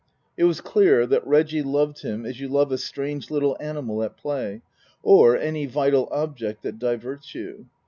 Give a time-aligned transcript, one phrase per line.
[0.35, 4.17] It was clear that Reggie loved him as you love a strange little animal at
[4.17, 4.63] play,
[5.03, 7.67] or any vital object that diverts you.